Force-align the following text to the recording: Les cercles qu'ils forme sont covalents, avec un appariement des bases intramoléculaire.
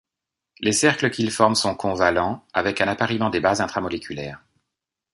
Les 0.61 0.71
cercles 0.71 1.11
qu'ils 1.11 1.29
forme 1.29 1.53
sont 1.53 1.75
covalents, 1.75 2.43
avec 2.53 2.81
un 2.81 2.87
appariement 2.87 3.29
des 3.29 3.39
bases 3.39 3.61
intramoléculaire. 3.61 4.43